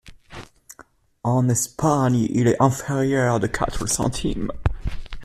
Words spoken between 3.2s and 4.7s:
de quatre centimes.